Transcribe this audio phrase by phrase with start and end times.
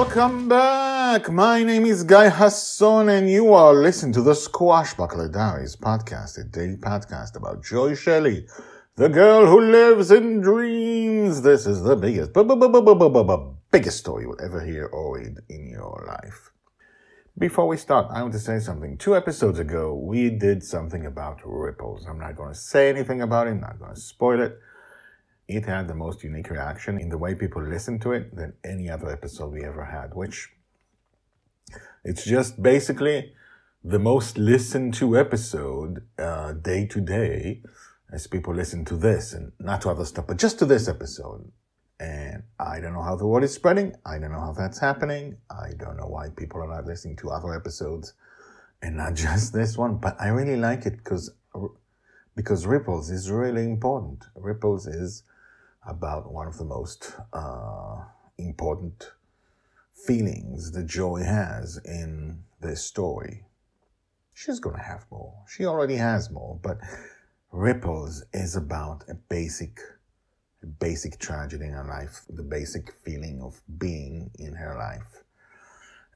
[0.00, 1.30] Welcome back!
[1.30, 6.44] My name is Guy Hasson and you are listening to the Squashbuckler Diaries podcast, a
[6.44, 8.46] daily podcast about Joy Shelley,
[8.96, 11.42] the girl who lives in dreams.
[11.42, 12.32] This is the biggest,
[13.70, 16.50] biggest story you'll ever hear or read in your life.
[17.36, 18.96] Before we start, I want to say something.
[18.96, 22.06] Two episodes ago, we did something about ripples.
[22.08, 24.58] I'm not going to say anything about it, I'm not going to spoil it
[25.50, 28.88] it had the most unique reaction in the way people listened to it than any
[28.88, 30.50] other episode we ever had, which
[32.04, 33.32] it's just basically
[33.82, 37.62] the most listened to episode uh, day to day
[38.12, 41.50] as people listen to this and not to other stuff, but just to this episode.
[41.98, 43.94] And I don't know how the word is spreading.
[44.06, 45.36] I don't know how that's happening.
[45.50, 48.14] I don't know why people are not listening to other episodes
[48.82, 51.32] and not just this one, but I really like it because
[52.36, 54.24] because ripples is really important.
[54.34, 55.24] Ripples is
[55.86, 58.04] about one of the most uh,
[58.38, 59.12] important
[59.94, 63.44] feelings that Joy has in this story.
[64.34, 65.34] She's going to have more.
[65.48, 66.78] She already has more, but
[67.52, 69.80] Ripples is about a basic,
[70.62, 75.24] a basic tragedy in her life, the basic feeling of being in her life.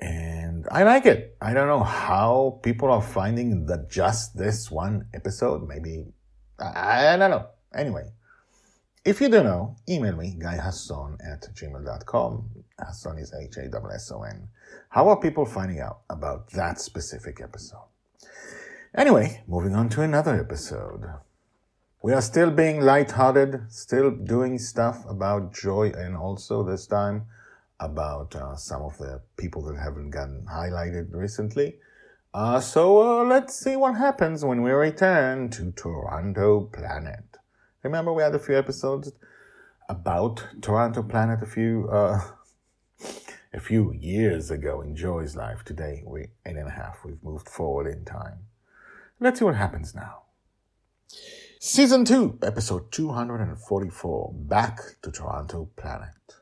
[0.00, 1.36] And I like it.
[1.40, 5.66] I don't know how people are finding that just this one episode.
[5.66, 6.06] Maybe,
[6.58, 7.46] I, I don't know.
[7.74, 8.04] Anyway,
[9.08, 12.44] if you don't know, email me, guyhasson at gmail.com.
[12.78, 14.48] Hasson is H-A-S-S-O-N.
[14.90, 17.88] How are people finding out about that specific episode?
[18.94, 21.06] Anyway, moving on to another episode.
[22.02, 27.28] We are still being lighthearted, still doing stuff about joy, and also this time
[27.80, 31.76] about uh, some of the people that haven't gotten highlighted recently.
[32.34, 37.27] Uh, so uh, let's see what happens when we return to Toronto Planet.
[37.88, 39.12] Remember, we had a few episodes
[39.88, 42.20] about Toronto Planet a few uh,
[43.54, 45.64] a few years ago in Joy's life.
[45.64, 46.98] Today, we eight and a half.
[47.02, 48.40] We've moved forward in time.
[49.20, 50.24] Let's see what happens now.
[51.60, 54.34] Season two, episode two hundred and forty-four.
[54.34, 56.34] Back to Toronto Planet.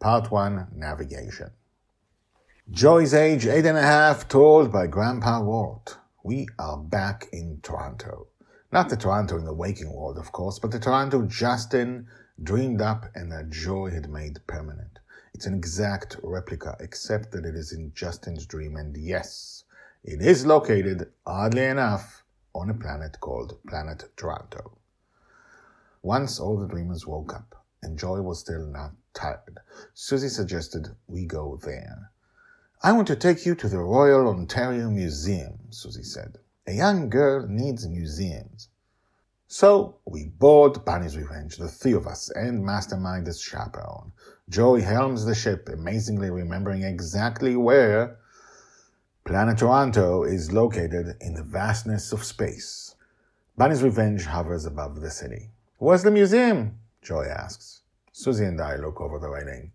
[0.00, 1.52] Part one: Navigation.
[2.68, 5.98] Joy's age eight and a half, told by Grandpa Walt.
[6.24, 8.26] We are back in Toronto.
[8.72, 12.06] Not the Toronto in the waking world, of course, but the Toronto Justin
[12.40, 15.00] dreamed up and that Joy had made permanent.
[15.34, 19.64] It's an exact replica, except that it is in Justin's dream, and yes,
[20.04, 22.22] it is located, oddly enough,
[22.54, 24.78] on a planet called Planet Toronto.
[26.02, 29.58] Once all the dreamers woke up, and Joy was still not tired,
[29.94, 32.12] Susie suggested we go there.
[32.82, 36.38] I want to take you to the Royal Ontario Museum, Susie said.
[36.70, 38.68] A young girl needs museums.
[39.48, 44.12] So we board Bonny's Revenge, the three of us, and Mastermind as chaperone.
[44.48, 48.18] Joey helms the ship, amazingly remembering exactly where
[49.24, 52.94] Planet Toronto is located in the vastness of space.
[53.58, 55.50] Bonny's Revenge hovers above the city.
[55.78, 56.78] Where's the museum?
[57.02, 57.82] Joy asks.
[58.12, 59.72] Susie and I look over the writing.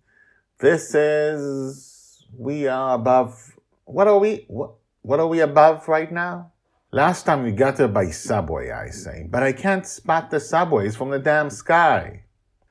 [0.60, 2.26] This is.
[2.38, 3.60] We are above.
[3.84, 4.46] What are we?
[4.48, 6.54] What, what are we above right now?
[6.96, 10.96] Last time we got there by subway, I say, but I can't spot the subways
[10.96, 12.24] from the damn sky.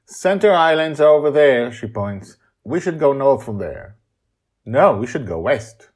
[0.06, 2.38] Center Island's over there, she points.
[2.64, 3.98] We should go north from there.
[4.64, 5.90] No, we should go west.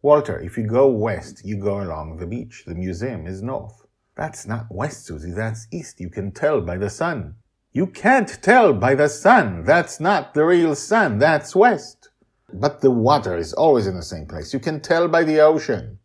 [0.00, 2.64] Walter, if you go west, you go along the beach.
[2.66, 3.84] The museum is north.
[4.16, 6.00] That's not west, Susie, that's east.
[6.00, 7.34] You can tell by the sun.
[7.74, 9.62] You can't tell by the sun.
[9.62, 11.18] That's not the real sun.
[11.18, 12.08] That's west.
[12.50, 14.54] But the water is always in the same place.
[14.54, 15.98] You can tell by the ocean.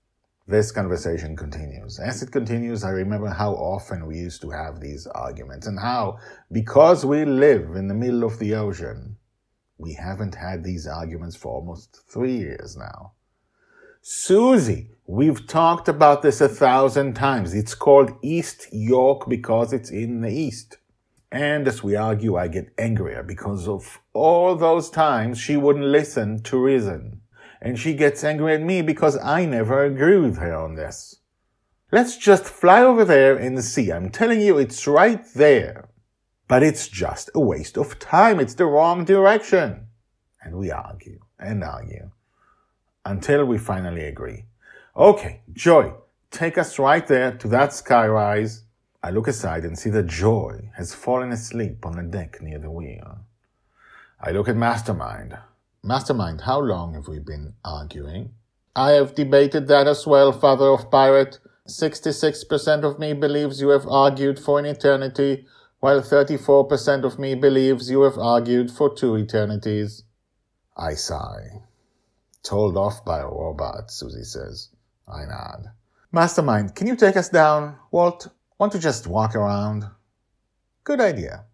[0.50, 2.00] This conversation continues.
[2.00, 6.18] As it continues, I remember how often we used to have these arguments and how,
[6.52, 9.18] because we live in the middle of the ocean,
[9.78, 13.12] we haven't had these arguments for almost three years now.
[14.02, 17.54] Susie, we've talked about this a thousand times.
[17.54, 20.78] It's called East York because it's in the East.
[21.32, 26.42] And as we argue, I get angrier because of all those times she wouldn't listen
[26.42, 27.22] to reason.
[27.62, 31.18] And she gets angry at me because I never agree with her on this.
[31.92, 33.92] Let's just fly over there and see.
[33.92, 35.90] I'm telling you, it's right there.
[36.48, 38.40] But it's just a waste of time.
[38.40, 39.88] It's the wrong direction.
[40.42, 42.12] And we argue and argue
[43.06, 44.46] until we finally agree.
[44.96, 45.94] Okay, Joy,
[46.32, 48.62] take us right there to that skyrise.
[49.02, 52.72] I look aside and see that Joy has fallen asleep on the deck near the
[52.72, 53.20] wheel.
[54.22, 55.38] I look at Mastermind.
[55.84, 58.34] Mastermind, how long have we been arguing?
[58.76, 61.40] I have debated that as well, Father of Pirate.
[61.68, 65.46] 66% of me believes you have argued for an eternity,
[65.80, 70.04] while 34% of me believes you have argued for two eternities.
[70.76, 71.64] I sigh.
[72.44, 74.70] Told off by a robot, Susie says.
[75.08, 75.72] I nod.
[76.12, 77.78] Mastermind, can you take us down?
[77.92, 78.28] Walt,
[78.58, 79.86] want to just walk around?
[80.84, 81.46] Good idea.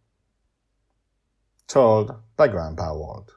[1.68, 3.32] Told by Grandpa Walt.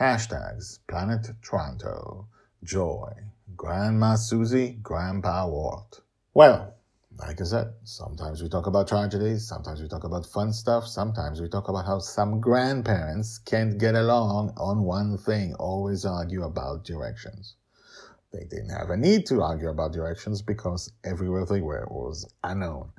[0.00, 2.26] Hashtags Planet Toronto,
[2.64, 3.12] Joy,
[3.54, 6.00] Grandma Susie, Grandpa Walt.
[6.32, 6.74] Well,
[7.18, 11.42] like I said, sometimes we talk about tragedies, sometimes we talk about fun stuff, sometimes
[11.42, 16.86] we talk about how some grandparents can't get along on one thing, always argue about
[16.86, 17.56] directions.
[18.32, 22.92] They didn't have a need to argue about directions because everywhere they were was unknown.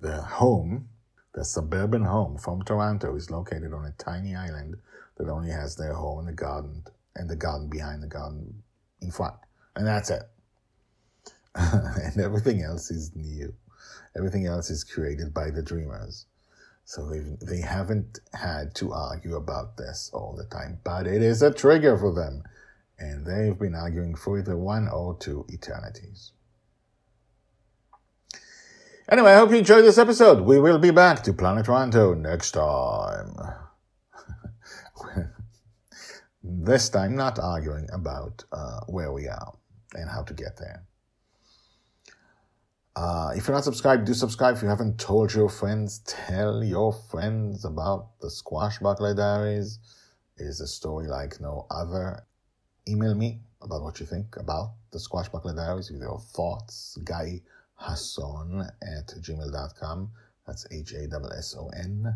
[0.00, 0.88] The home
[1.36, 4.74] the suburban home from Toronto is located on a tiny island
[5.18, 6.82] that only has their home and the garden
[7.14, 8.62] and the garden behind the garden
[9.02, 9.34] in front.
[9.76, 10.22] And that's it.
[11.54, 13.52] and everything else is new.
[14.16, 16.24] Everything else is created by the dreamers.
[16.86, 17.12] So
[17.42, 21.98] they haven't had to argue about this all the time, but it is a trigger
[21.98, 22.44] for them.
[22.98, 26.32] And they've been arguing for either one or two eternities.
[29.08, 30.40] Anyway, I hope you enjoyed this episode.
[30.40, 33.36] We will be back to Planet Toronto next time.
[36.42, 39.52] this time, not arguing about uh, where we are
[39.94, 40.82] and how to get there.
[42.96, 44.56] Uh, if you're not subscribed, do subscribe.
[44.56, 49.78] If you haven't told your friends, tell your friends about the Squashbuckler Diaries.
[50.36, 52.24] It is a story like no other.
[52.88, 57.40] Email me about what you think about the Squashbuckler Diaries with your thoughts, guy
[57.80, 60.10] Hasson at gmail.com.
[60.46, 62.14] That's H A S O N.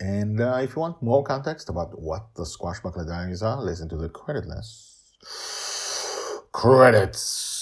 [0.00, 3.96] And uh, if you want more context about what the Squashbuckler Diaries are, listen to
[3.96, 5.16] the credit list.
[6.52, 7.61] Credits.